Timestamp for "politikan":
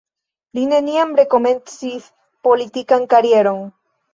2.49-3.07